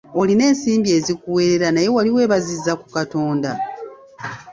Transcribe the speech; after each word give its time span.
Olina 0.19 0.43
ensimbi 0.51 0.89
ezikuweerera 0.97 1.69
naye 1.71 1.89
wali 1.95 2.09
weebazizza 2.15 2.73
ku 2.81 2.87
Katonda? 2.95 3.51